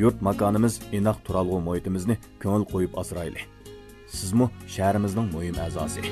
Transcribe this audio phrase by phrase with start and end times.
[0.00, 3.42] yurt makonimiz inoq turalg'u muhitimizni ko'ngil qo'yib asrayli
[4.18, 6.04] sizmi shahrimizning muhim a'zosi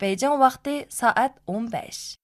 [0.00, 2.19] 北京 vaqti soat 15.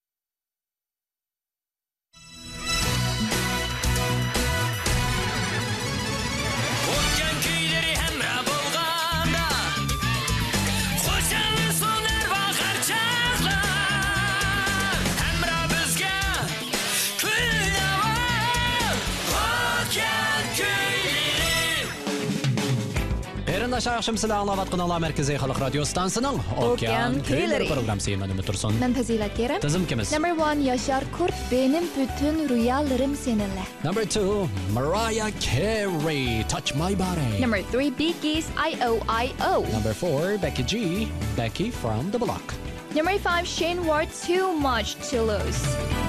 [23.77, 28.73] кардаш яхшымы силер аңлап Ала Мәркәзи халык радио станцияның Океан Трейлер программасы менә Турsun.
[28.79, 29.61] Мен Фазила Керим.
[29.61, 30.11] Tizim kimiz?
[30.11, 33.65] Number 1 Yaşar Kurt benim bütün rüyalarım seninle.
[33.83, 37.41] Number 2 Mariah Carey Touch My Body.
[37.41, 39.61] Number 3 Bee I O I O.
[39.73, 41.07] Number 4 Becky G
[41.37, 42.55] Becky from the Block.
[42.95, 46.06] Number 5 Shane Ward Too Much to Lose.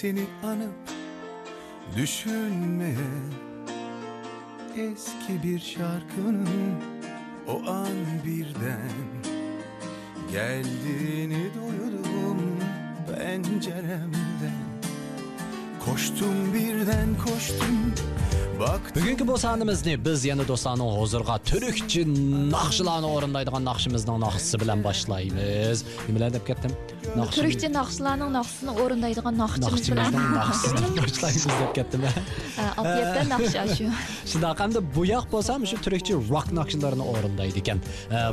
[0.00, 0.92] Seni anıp
[1.96, 2.94] düşünmeye
[4.76, 6.48] Eski bir şarkının
[7.48, 8.90] o an birden
[10.32, 12.58] Geldiğini duydum
[13.06, 14.70] penceremden.
[15.84, 17.94] Koştum birden koştum
[18.60, 22.02] bugungi bu sanimizni biz yana do'stlarning hozirga turkchi
[22.54, 25.78] naqshlarni o'rindaydigan naqshimizning naqshisi bilan boshlaymiz.
[26.08, 26.72] Nimalar deb ketdim?
[27.36, 30.18] Turkcha naqshlarning naqshisini o'rindaydigan naqshimiz bilan.
[30.40, 32.04] Naqshisidan boshlaymiz deb ketdim.
[32.80, 33.86] Olti yetti naqsha shu
[34.32, 37.82] shundoq hamda bu yoq bo'lsa shu turkcha rock naqshlarini o'rindaydi ekan.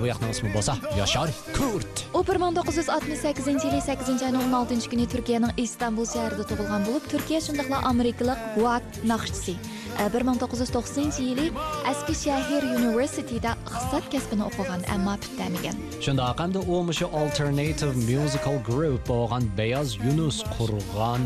[0.01, 2.05] Bu yoqning ismi bo'lsa yashar kurt.
[2.17, 6.05] U bir ming to'qqiz yuz oltmish sakkizinchi yili sakkizinchi oyning o'n oltinchi kuni turkiyaning istanbul
[6.15, 9.55] shahrida tug'ilgan bo'lib turkiya shundoqla amerikalik rock naqshchisi
[9.97, 11.51] 1990 yili
[11.91, 15.75] Eskishehir University'da iqtisod kasbini o'qigan, ammo bitamagan.
[16.05, 21.23] Shundoq hamda u mushu alternative musical group bo'lgan Beyaz Yunus qurgan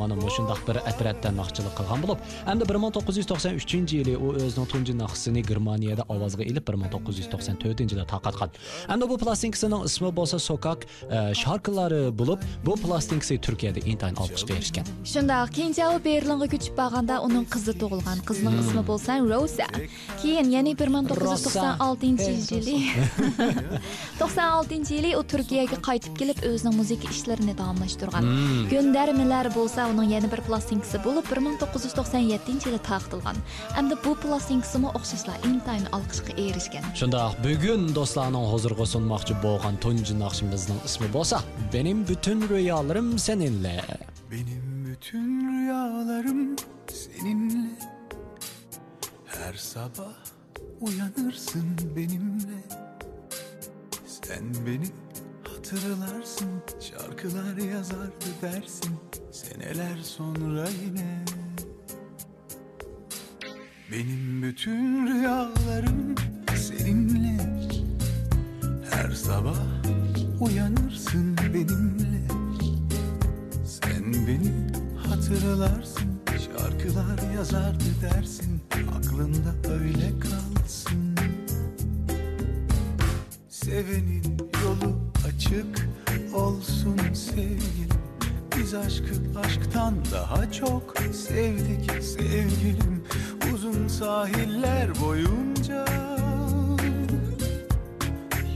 [0.00, 6.44] mana shundoq bir atratda naqshchilik qilgan bo'lib, hamda 1993-yili u o'zining tunji naqsini Germaniyada ovozga
[6.50, 8.50] ilib 1994-yilda tarqatgan.
[8.90, 10.80] Hamda bu plastinkasining ismi bo'lsa Sokak
[11.42, 14.84] sharqlari bo'lib, bu plastinkasi Turkiyada intayin olqishga erishgan.
[15.12, 19.66] Shundoq keyincha u Berlinga ko'chib borganda uning qizi tug'ilgan qizning ismi bo'lsa rosa.
[20.22, 22.76] Keyin yana bir ming to'qqiz yuz to'qson oltinchi yili
[24.20, 28.28] to'qson oltinchi yili u turkiyaga qaytib kelib o'zining muzika ishlarini davomlashtirgan.
[28.72, 33.42] G'undarmilar bo'lsa uning yana bir plastinkasi bo'lib bir ming to'qqiz yuz to'qson yettinchi yili tarqatilgan
[33.76, 36.88] hamda bu plastinkasimi o'xshashla intayin olqishga erishgan.
[37.00, 41.44] Shundoq bugun do'stlarning huzuriga sunmoqchi bo'lgan tunji naqshimizning ismi bo'lsa
[41.74, 43.76] benim bütün rüyalarım seninle
[44.32, 44.67] benim
[45.00, 46.56] bütün rüyalarım
[46.92, 47.68] seninle.
[49.26, 50.14] Her sabah
[50.80, 51.64] uyanırsın
[51.96, 52.62] benimle.
[54.06, 54.86] Sen beni
[55.44, 56.48] hatırlarsın
[56.80, 58.96] Şarkılar yazardı dersin
[59.32, 61.24] Seneler sonra yine.
[63.92, 66.14] Benim bütün rüyalarım
[66.56, 67.38] seninle.
[68.90, 69.58] Her sabah
[70.40, 72.37] uyanırsın benimle
[75.28, 78.60] hatırlarsın şarkılar yazardı dersin
[78.98, 81.16] Aklında öyle kalsın.
[83.48, 84.96] Sevenin yolu
[85.28, 85.88] açık
[86.34, 88.00] olsun sevgilim
[88.56, 93.04] Biz aşkı aşktan daha çok sevdik sevgilim.
[93.54, 95.84] Uzun sahiller boyunca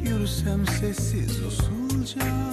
[0.04, 2.51] Yürüsem sessiz usulca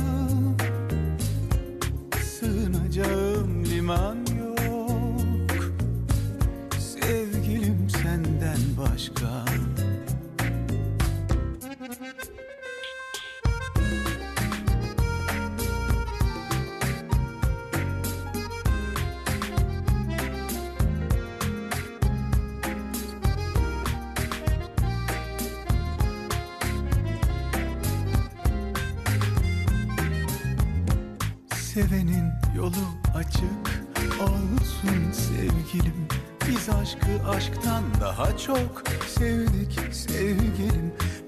[31.79, 32.85] Sevenin yolu
[33.15, 33.83] açık
[34.21, 36.07] olsun sevgilim.
[36.47, 39.79] Biz aşkı aşktan daha çok sevdik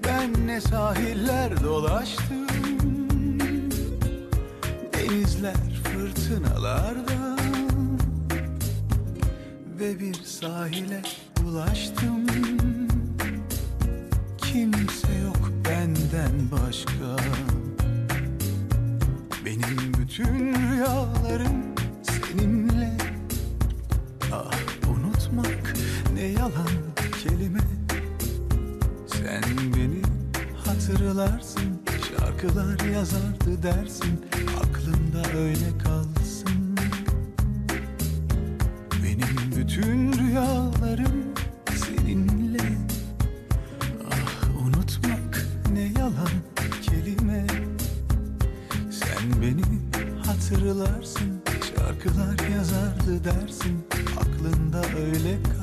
[0.04, 2.46] sevdik sahiller dolaştım
[4.94, 7.36] Denizler fırtınalarda
[9.80, 11.02] Ve bir sahile
[11.46, 12.26] ulaştım.
[14.38, 17.22] Kimse yok benden başka
[20.12, 22.96] bütün rüyalarım seninle.
[24.32, 24.52] Ah
[24.88, 25.74] unutmak
[26.14, 26.68] ne yalan
[27.22, 27.58] kelime.
[29.06, 29.42] Sen
[29.76, 30.02] beni
[30.66, 34.26] hatırlarsın Şarkılar yazardı dersin
[34.58, 36.76] Aklımda öyle kalsın.
[39.04, 41.31] Benim bütün rüyalarım
[50.52, 51.42] hatırlarsın
[51.76, 53.84] Şarkılar yazardı dersin
[54.20, 55.61] Aklında öyle kalsın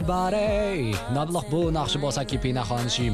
[0.00, 0.94] everybody.
[1.12, 3.12] My bu нақшы болса кипина ханышы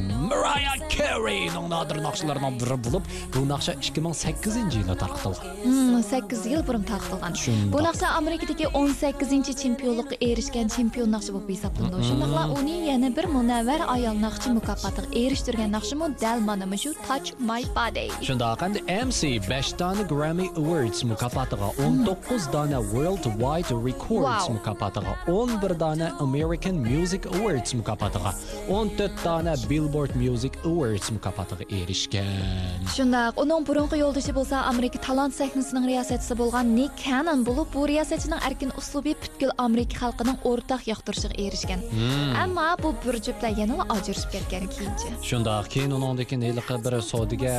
[1.17, 3.05] Mariah Carey'ның nadir naqshlaridan biri bo'lib,
[3.35, 6.03] bu naqsha 2008-yilda tarqatilgan.
[6.07, 7.73] 8 yil burun tarqatilgan Shundoq.
[7.73, 13.81] bu naqsha amerikadagi 18 chempionlikqa erishgan chempion naqshi bo'lib hisoblanadi shundoqla uni yana bir munavvar
[13.95, 19.73] ayol naqshi mukofotiga erishtirgan naqshimi dal mana shu touch my body Shundoq endi MC 5
[19.81, 27.71] dona Grammy Awards mukofotiga, 19 dona World Wide Records mukofotiga, 11 dona American Music Awards
[27.79, 28.31] mukofotiga,
[28.69, 32.81] 14 dona Billboard Music Awards mukofotiga erishgan.
[32.97, 38.41] shundoq uning burungi yo'ldoshi bo'lsa amerika talant sahnasining riyosatchisi bo'lgan nik Cannon bo'lib bu riyosatchining
[38.49, 41.81] erkin uslubi butkul amerika xalqining o'rtaq yoqtirishiga erishgan.
[42.43, 47.55] Ammo bu bir juftlar yana ajrashib ketgan keyinchi Shundoq keyin uningdagi neliqi bir sodiga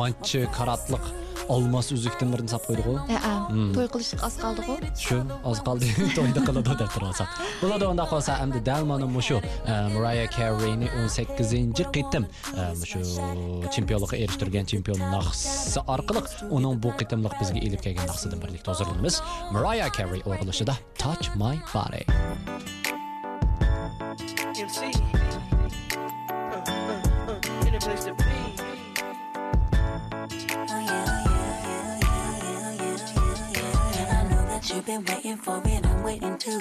[0.00, 1.04] manchi karatliq
[1.54, 2.94] olmos uzukdinlarini sap qo'ydi-ku.
[3.18, 3.34] Aa,
[3.76, 4.74] to'y qilishga oz qoldi-ku.
[5.04, 5.18] shu
[5.50, 5.86] oz qoldi
[6.16, 7.28] to'yda qiladi deb turibsan
[7.62, 12.24] bo'ladi unda qolsa endi dal mana mushu e, Mariah Careyni 18 qitim
[12.60, 13.00] e, shu
[13.74, 16.22] chempionlikqa erishtirgan chempion naqsi orqali
[16.56, 19.20] uning bu qitimliq bizga ilib kelgan naqsidan birlikda hozirlanamiz
[19.56, 22.04] Mariah Carey o'g'ilishida Touch My Body
[24.64, 24.80] MC.
[24.86, 25.03] Uh,
[34.94, 36.58] been waiting for it, I'm waiting too.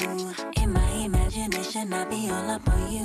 [0.62, 3.04] In my imagination, I'll be all up on you.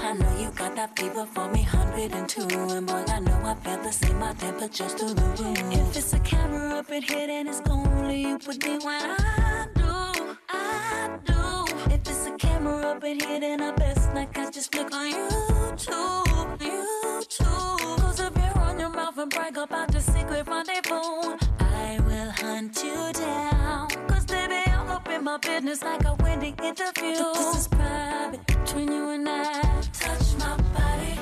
[0.00, 2.42] I know you got that fever for me, 102.
[2.74, 5.58] And boy, I know I feel the same, my temperature's through the roof.
[5.72, 9.66] If it's a camera up in here, then it's only you with me when I
[9.74, 11.92] do, I do.
[11.92, 15.12] If it's a camera up in here, then I best not catch just look on
[15.12, 17.98] YouTube, YouTube.
[17.98, 21.36] Close up your on your mouth and brag about the secret rendezvous.
[21.60, 23.61] I will hunt you down.
[25.14, 27.16] In my business like a Wendy interview.
[27.34, 29.60] This is private between you and I.
[29.92, 31.18] Touch my body,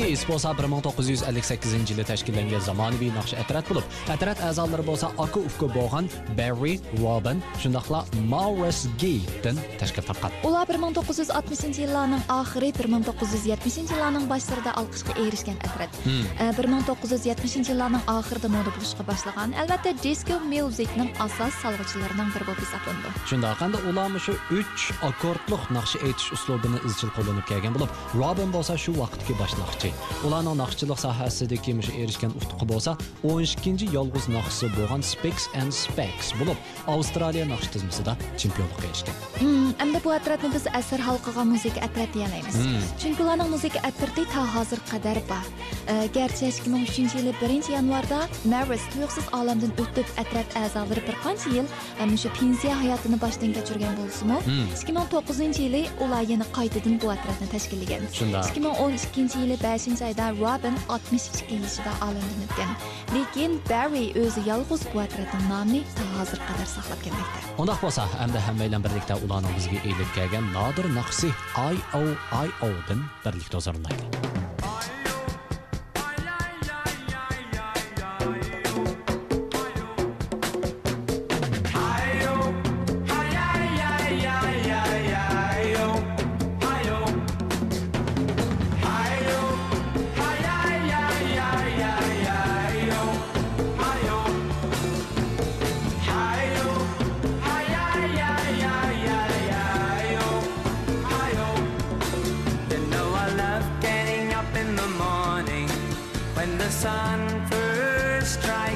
[0.00, 6.06] Biggies bo'lsa 1958 yilda tashkillangan zamonaviy naqsh atrat bo'lib, atrat a'zolari bo'lsa aka uka bo'lgan
[6.38, 8.00] Barry, Robin, shundaqla
[8.32, 10.32] Maurice Gay'dan tashkil topgan.
[10.48, 15.92] Ular 1960 yillarning oxiri 1970 yillarning boshlarida olqishga erishgan atrat.
[16.08, 19.52] E, 1970 yillarning oxirida moda bo'lishga boshlagan.
[19.60, 23.12] Albatta, disco musicning asos solg'uvchilarining biri bo'lib hisoblanadi.
[23.28, 27.90] Shunda qanda ular shu 3 akkordliq naqsh aytish uslubini izchil qo'llanib kelgan bo'lib,
[28.22, 30.26] Robin bo'lsa shu vaqtdagi boshliqchi.
[30.26, 36.58] Ularning naqshchilik sohasidagi mushu erishgan utuqi bo'lsa 12-chi yolg'iz naqshsi bo'lgan Specs and Specs bo'lib,
[36.86, 39.14] Avstraliya naqsh tizmasida chempionlikka erishgan.
[39.40, 42.56] Hmm, endi bu atratni biz asr xalqiga muzika atrat deyalaymiz.
[43.00, 45.46] Chunki ularning muzika atrati ta hozir qadar bor.
[45.92, 48.20] E, garchi 2003 yili 1 yanvarda
[48.52, 51.66] Maris tuyuqsiz olamdan o'tib atrat a'zolari bir qancha yil
[52.00, 54.38] e, mushu pensiya hayotini boshdan kechirgan bo'lsa-mu,
[54.82, 58.02] 2009 yili ular yana qaytadan bu atratni tashkillagan.
[58.18, 58.44] Shundoq.
[58.54, 62.72] 2012 yili 5 oyda Robin 62 yoshida olamdan o'tgan.
[63.14, 65.80] Lekin Barry o'zi yolg'iz bu atratning nomini
[66.16, 67.38] hozir qadar saqlab kelmoqda.
[67.62, 71.32] Undaq bo'lsa, hamda hammaylar birlikda ularning bizga elib kelgan nodir naqsi
[71.70, 74.39] IOIO dan birlikda o'zarlaydi.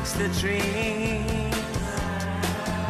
[0.04, 1.24] First the tree.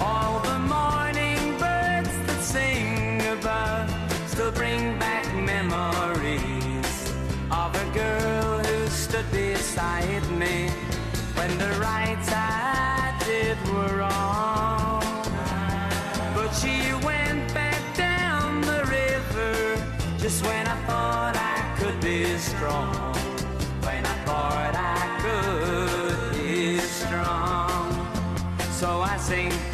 [0.01, 3.89] All the morning birds that sing above
[4.27, 7.13] still bring back memories
[7.51, 10.69] of a girl who stood beside me
[11.37, 15.03] when the rights I did were wrong.
[16.35, 19.77] But she went back down the river
[20.19, 23.14] just when I thought I could be strong.
[29.25, 29.74] Sing,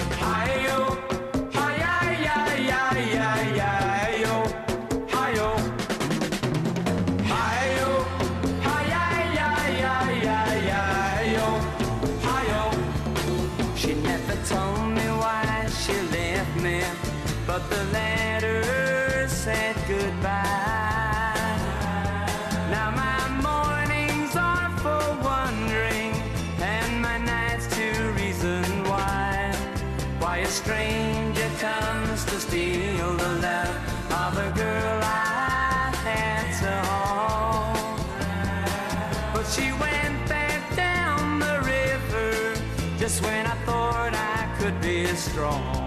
[45.41, 45.80] strong.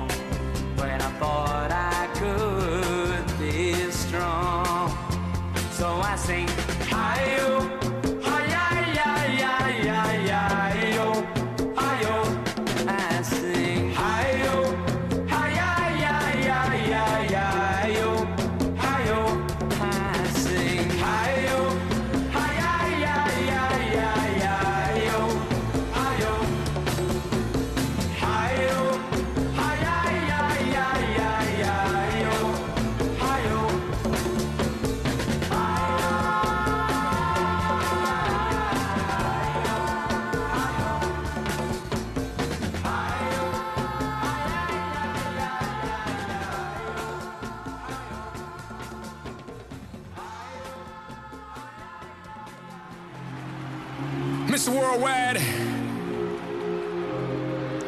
[54.69, 55.41] Worldwide,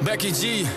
[0.04, 0.68] Becky G,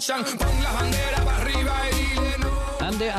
[0.00, 2.86] escuchan, pon la bandera para arriba y dile no.
[2.86, 3.10] Ande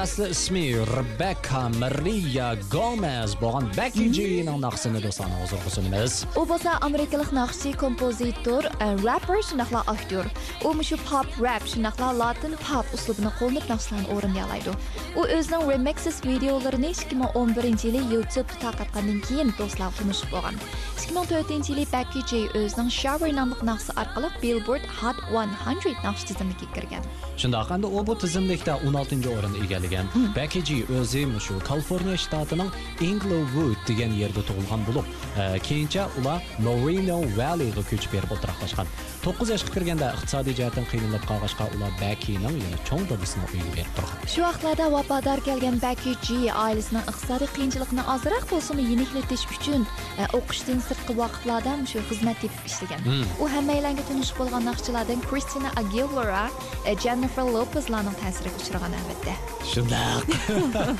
[1.17, 6.13] back Maria Gomez bo'lgan Becky G'ning naqsini do'stlarni huzur sunamiz.
[6.39, 10.25] u bo'lsa amerikalik naqshchi kompozitor e, rapper shundoqla aktyor.
[10.65, 14.71] U mushu pop rap shundoqla latin pop uslubini qo'llanib naqshlarni o'rinlaydi
[15.19, 20.55] u o'zining remixes videolarini 2011 yili youtube tarqatgandan keyin do'stlar tunishib bo'lgan.
[21.03, 27.03] 2004 yili Becky G o'zining shower nomli naqshi orqali billboard hot 100 naqsh tizimiga kirgan.
[27.41, 30.05] Shundoq endi u bu tizimlikda 16 o'rinni egallagan.
[30.35, 35.06] Becky G o'zi чогулушу калифорния штатынын инглвуд деген жерде туулган болуп
[35.63, 38.88] кийинче улар морино валлиге көчүп келип отуракташкан
[39.21, 44.23] 9 yoshga kirganda iqtisodiy jihatdan qiynalib qolg'achqa ular Beckyning yana cho'ng dadasining uyiga berib turgan.
[44.34, 49.86] Shu vaqtlarda vafodor kelgan Becky G oilasining iqtisodiy qiyinchilikni ozroq bo'lsin yeniklatish uchun
[50.17, 53.05] e, o'qishdan sirtqi vaqtlarda shu xizmat tepib ishlagan.
[53.43, 56.43] U hammalarga tanish bo'lgan naqshchilardan Christina Aguilera,
[56.89, 59.38] e, Jennifer Lopezlarning ta'siriga uchragan albatta.
[59.75, 60.25] Shundoq.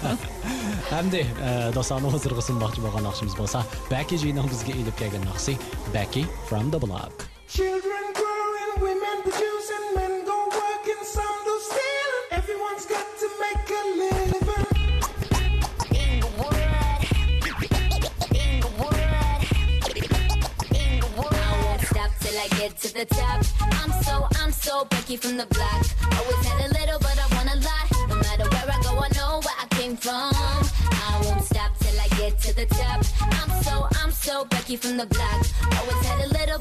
[0.94, 5.58] Hamda e, do'stlarni huzurga sunmoqchi bo'lgan naqshimiz bo'lsa, Becky G'ning bizga elib kelgan naqshi
[5.98, 7.32] Becky from the Block.
[7.52, 12.28] Children growing, women producing, men go working, some do stealing.
[12.32, 14.68] Everyone's got to make a living.
[21.44, 23.44] I won't stop till I get to the top.
[23.84, 25.86] I'm so, I'm so Becky from the block.
[26.18, 27.92] Always had a little, but I want a lot.
[28.08, 30.32] No matter where I go, I know where I came from.
[30.34, 33.04] I won't stop till I get to the top.
[33.20, 35.46] I'm so, I'm so Becky from the block.
[35.78, 36.60] Always had a little,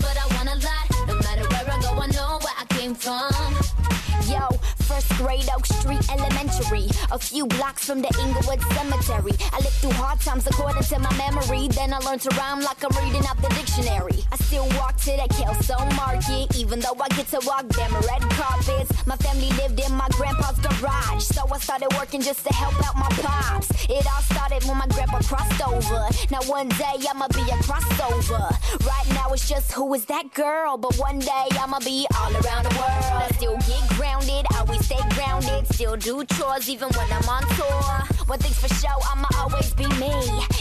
[5.01, 6.87] first grade Oak Street Elementary.
[7.11, 9.33] A few blocks from the Inglewood Cemetery.
[9.53, 11.69] I lived through hard times according to my memory.
[11.69, 14.25] Then I learned to rhyme like I'm reading out the dictionary.
[14.33, 18.23] I still walk to the Kelso Market, even though I get to walk them red
[18.37, 19.07] carpets.
[19.07, 22.97] My family lived in my grandpa's garage, so I started working just to help out
[22.97, 23.71] my pops.
[23.89, 26.09] It all started when my grandpa crossed over.
[26.31, 28.51] Now one day I'ma be a crossover.
[28.87, 32.65] Right now it's just who is that girl, but one day I'ma be all around
[32.65, 33.23] the world.
[33.25, 37.43] I still get grounded, I always stay grounded, still do chores even when I'm on
[37.55, 37.93] tour.
[38.27, 40.15] One thing's for sure, I'ma always be me.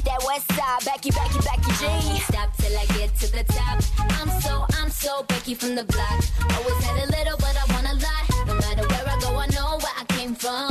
[0.06, 1.84] That West Side, Becky, Becky, Becky G.
[2.30, 3.78] Stop till I get to the top.
[4.20, 6.20] I'm so, I'm so Becky from the block.
[6.56, 8.24] Always had a little, but I want a lot.
[8.46, 10.70] No matter where I go, I know where I came from.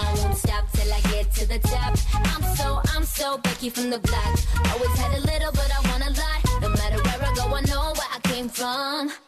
[0.00, 1.92] I won't stop till I get to the top.
[2.32, 4.32] I'm so, I'm so Becky from the block.
[4.72, 6.40] Always had a little, but I want a lot.
[6.60, 9.23] No matter where I go, I know where I came from.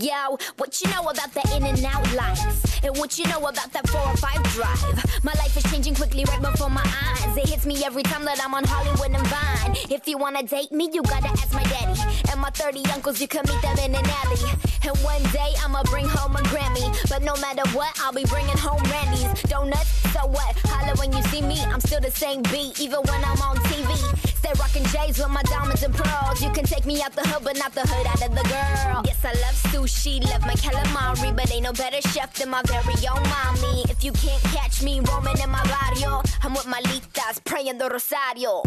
[0.00, 2.82] Yo, what you know about the in and out life?
[2.84, 5.24] And what you know about that four or five drive?
[5.24, 7.36] My life is changing quickly right before my eyes.
[7.36, 9.76] It hits me every time that I'm on Hollywood and Vine.
[9.90, 12.00] If you wanna date me, you gotta ask my daddy.
[12.32, 14.42] And my 30 uncles, you can meet them in an alley.
[14.82, 16.90] And one day I'ma bring home a Grammy.
[17.08, 19.13] But no matter what, I'll be bringing home Randy's.
[19.48, 20.56] Donuts, so what?
[20.64, 23.92] Holla when you see me, I'm still the same beat, even when I'm on TV.
[24.38, 26.42] Stay rocking J's with my diamonds and pearls.
[26.42, 29.02] You can take me out the hood, but not the hood out of the girl.
[29.04, 32.94] Yes, I love sushi, love my calamari, but ain't no better chef than my very
[33.08, 33.84] own mommy.
[33.88, 37.88] If you can't catch me roaming in my barrio, I'm with my litas praying the
[37.88, 38.62] rosario.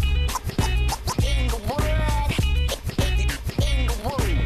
[1.22, 1.98] Inglewood.
[4.00, 4.37] I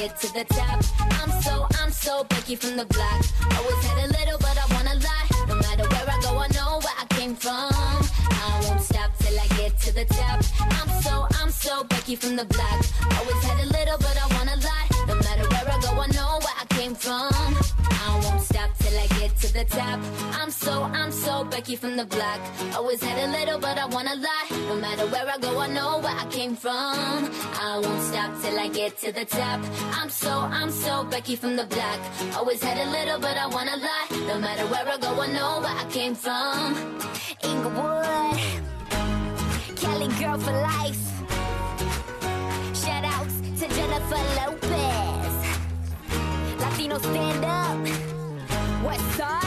[0.00, 0.80] get to the top.
[1.20, 3.20] I'm so, I'm so Becky from the block.
[3.56, 5.24] Always had a little, but I want a lot.
[5.48, 7.70] No matter where I go, I know where I came from.
[8.46, 10.40] I won't stop till I get to the top.
[10.78, 12.80] I'm so, I'm so Becky from the block.
[13.18, 13.69] Always had a
[20.94, 22.40] I'm so, Becky from the block.
[22.74, 24.50] Always had a little, but I want a lot.
[24.68, 27.30] No matter where I go, I know where I came from.
[27.68, 29.60] I won't stop till I get to the top.
[29.98, 32.00] I'm so, I'm so Becky from the block.
[32.36, 34.10] Always had a little, but I want a lot.
[34.28, 36.74] No matter where I go, I know where I came from.
[37.42, 38.38] Inglewood,
[39.76, 41.06] Kelly girl for life.
[43.60, 45.34] To Jennifer Lopez.
[46.60, 47.78] Latino stand up.
[48.86, 49.39] West side.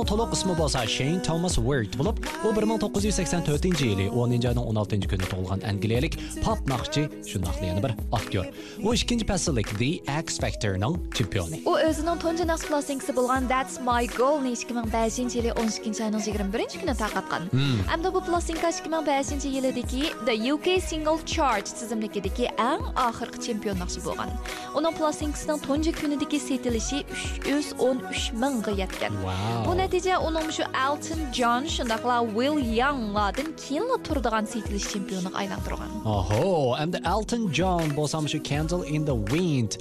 [0.00, 6.14] Uning to'liq ismi bo'lsa Shane Thomas Word bo'lib, u 1984-yili 10-oyning 16 kuni tug'ilgan angliyalik
[6.44, 8.46] pop naqshchi, shundaqla yana bir aktyor.
[8.80, 9.90] U ikkinchi fasllik The
[10.24, 11.60] X Factor'ning chempioni.
[11.66, 16.94] u o'zining tunji naqsh plastikasi bo'lgan That's My Goal'ni 2005 yili 12 oyning 21 kuni
[17.02, 17.42] tarqatgan.
[17.90, 24.32] Hamda bu plastinka 2005 yilidagi The UK Single Chart tizimlikidagi eng oxirgi chempion naqshi bo'lgan.
[24.78, 27.04] Uning plastinkasining tunji kunidagi setilishi
[27.44, 29.12] 313 mingga yetgan.
[29.68, 35.90] Bu Нәтиҗә ул шу Elton John шундакла Will Young ладын Килла турдаган сийтилиш чемпионуга айландырган.
[36.06, 39.80] Охо, әмдә Elton John булсам шу Candle in the Wind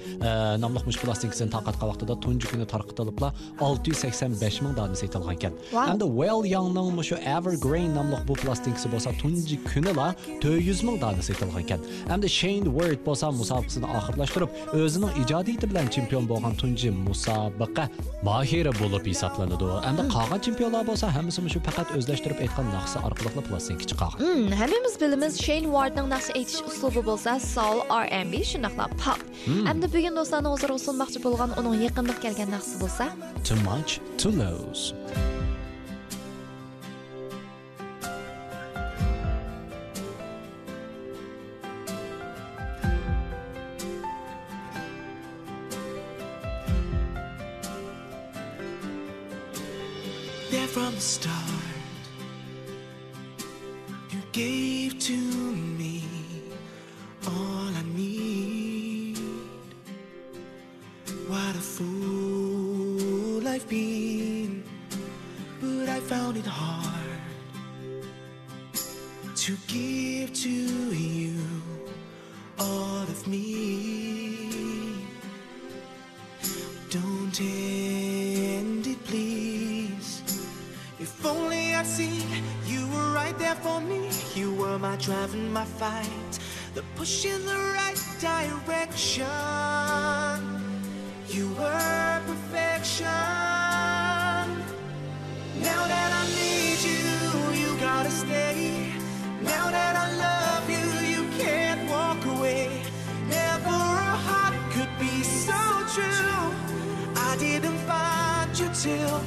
[0.58, 5.54] намлык мыш пластикасын тақатка вакытында тунҗы көне таркытылыпла 685 мең даны сыйтылган икән.
[5.78, 11.22] Әмдә Will Youngның мыш Evergreen намлык бу пластикасы булса тунҗы көне ла 400 мең даны
[11.22, 11.86] сыйтылган икән.
[12.10, 17.92] Әмдә Shane Ward булса мусабакасын ахырлаштырып, өзенең иҗадияты белән чемпион булган тунҗы мусабака
[18.26, 19.70] маһире булып исәпләнде.
[19.86, 24.54] Әмдә анда қалған чемпионлар болса хәмісі мүші фақат өзләштіріп әйтқан нақсы аркылы пластинка чыгарган.
[24.56, 29.20] Хәміміз біліміз Шейн Уардның нақсы әйтіш услубы болса soul R&B шундыйлар pop.
[29.48, 33.12] Әмді бүгін достаны озыр усулмакчы болған, оның еқіндік келген нақсы болса
[33.44, 34.94] too much to lose.
[51.00, 51.34] Start,
[54.12, 56.04] you gave to me
[57.26, 59.18] all I need.
[61.28, 64.64] What a fool I've been,
[65.62, 67.22] but I found it hard
[69.36, 71.40] to give to you
[72.60, 74.50] all of me.
[76.90, 78.19] Don't please.
[81.00, 82.28] If only I'd seen
[82.66, 84.10] you were right there for me.
[84.36, 86.40] You were my drive and my fight,
[86.74, 89.26] the push in the right direction.
[91.30, 93.06] You were perfection.
[95.70, 98.92] Now that I need you, you gotta stay.
[99.42, 100.86] Now that I love you,
[101.16, 102.82] you can't walk away.
[103.30, 105.60] Never a heart could be so
[105.96, 106.52] true.
[107.16, 109.22] I didn't find you till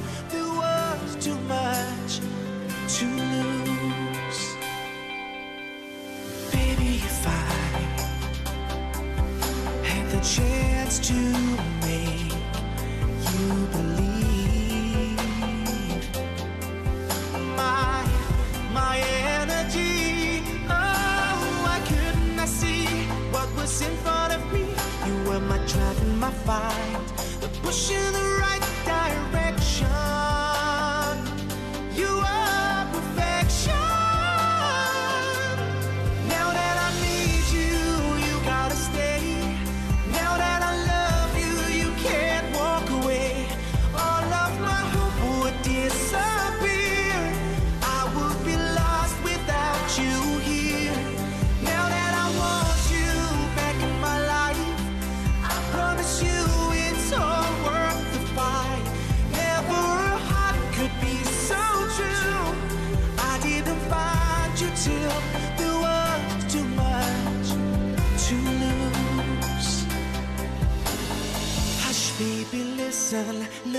[26.45, 27.07] find.
[27.41, 28.02] The pushing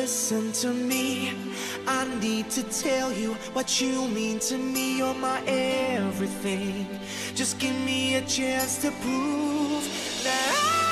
[0.05, 1.33] listen to me.
[1.87, 4.99] I need to tell you what you mean to me.
[4.99, 6.87] You're my everything.
[7.35, 9.85] Just give me a chance to prove
[10.25, 10.84] that I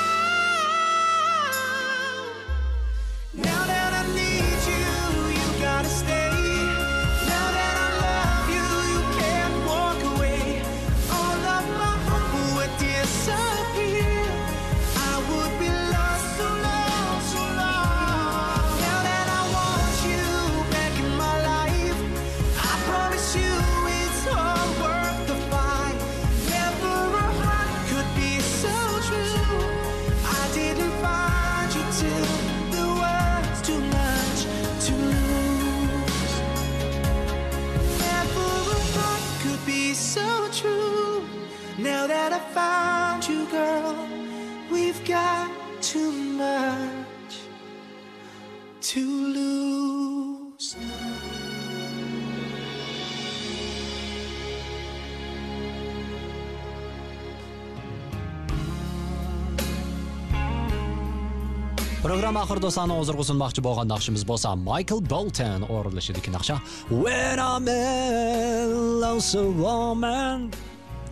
[62.03, 68.99] Программа ахырда саны озыргысын макчы болгон нақшыбыз болса Майкл Болтон оролышыдагы нақша When I'm in
[68.99, 70.51] love's a woman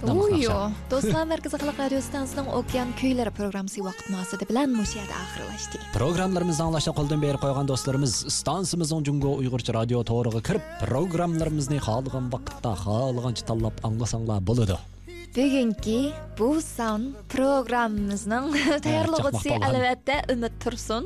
[0.04, 5.80] Уйо, достар Мәркәзе халык радио станциясының Океан көйләре программасы вакытнасы белән мусиядә ахырлашты.
[5.93, 12.73] Программаларыбызны аңлашта колдан бер койган достарыбыз станциямызның Джунго Уйгырча радио торыгы кирип, программаларыбызны халыгын вакытта,
[12.82, 14.80] халыгынча таллап аңласаңлар булады.
[15.36, 21.04] bugungi bu son programmamizning tayyorlovchisi albatta umid tursun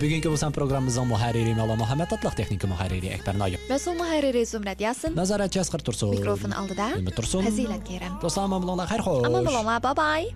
[0.00, 3.60] bugungi bu son programmamizning muharriri malla muhammad atlaq texnika muharriri akbar noyib.
[3.70, 5.10] Mas'ul muharriri zumrat yasin.
[5.18, 6.10] Nazoratchi asqar tursun.
[6.14, 6.86] Mikrofon oldida.
[7.00, 7.42] Umid tursun.
[7.50, 9.22] Fazilat kerim do'stlar omon bo'linglar xayr xo'sh.
[9.28, 10.26] Omon bo'linglar bye bye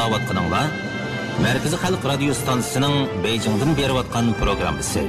[0.00, 0.60] аңлаватқаныңла
[1.44, 5.02] Мәркізі Халық радио станциясының Бейжіңден беріп атқан программасы.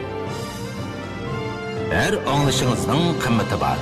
[1.96, 3.80] Әр аңлышыңызның қымметі бар.